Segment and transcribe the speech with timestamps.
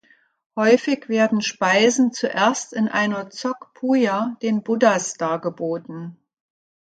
[0.55, 6.17] Häufig werden Speisen zuerst in einer Tsog-Puja den Buddhas dargeboten.